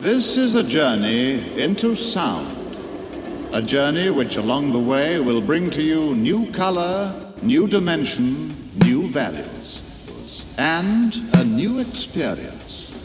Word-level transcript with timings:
This 0.00 0.36
is 0.36 0.54
a 0.54 0.62
journey 0.62 1.60
into 1.60 1.96
sound. 1.96 2.56
A 3.52 3.60
journey 3.60 4.10
which 4.10 4.36
along 4.36 4.70
the 4.70 4.78
way 4.78 5.18
will 5.18 5.40
bring 5.40 5.68
to 5.70 5.82
you 5.82 6.14
new 6.14 6.52
color, 6.52 7.32
new 7.42 7.66
dimension, 7.66 8.46
new 8.84 9.08
values, 9.08 9.82
and 10.56 11.16
a 11.34 11.42
new 11.42 11.80
experience. 11.80 12.96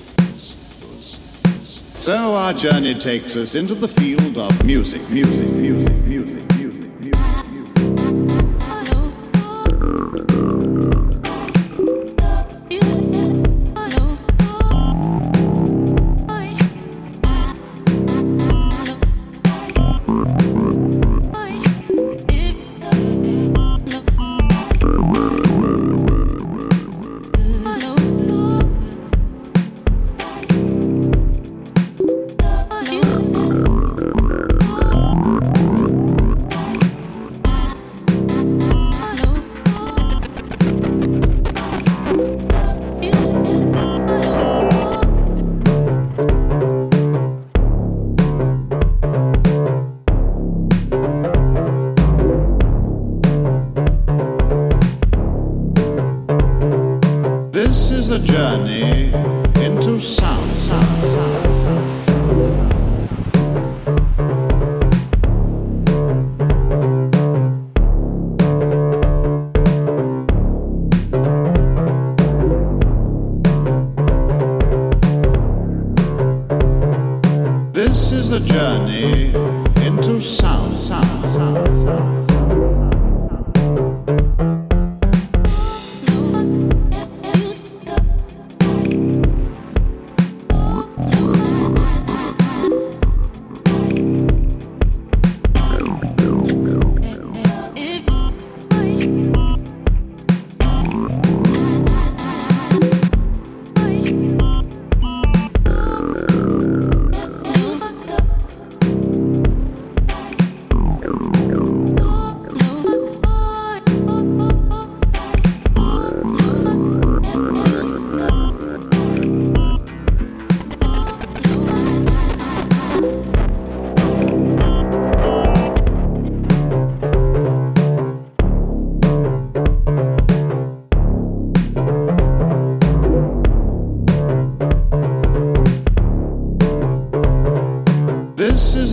So 1.95 2.35
our 2.35 2.53
journey 2.53 2.93
takes 2.93 3.35
us 3.37 3.55
into 3.55 3.73
the 3.73 3.87
field 3.87 4.37
of 4.37 4.63
music, 4.63 5.01
music, 5.09 5.49
music, 5.49 5.89
music, 6.07 6.52
a 58.13 58.19
journey 58.19 59.11
into 59.65 59.99
sound. 59.99 60.51
This 77.73 78.11
is 78.11 78.29
a 78.29 78.39
journey 78.39 79.22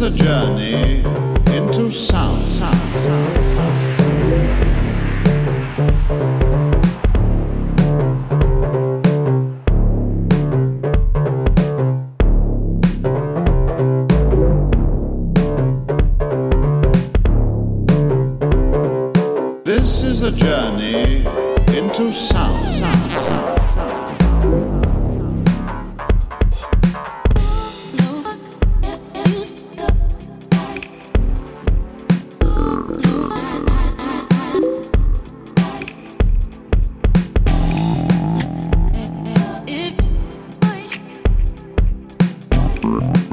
is 0.02 0.06
a 0.06 0.24
journey 0.24 1.00
into 1.54 1.92
sound. 1.92 2.40
This 19.66 20.02
is 20.02 20.22
a 20.22 20.30
journey 20.30 21.26
into 21.76 22.10
sound. 22.14 22.59
If 42.98 43.29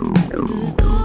Thank 0.00 0.80
you. 0.80 0.97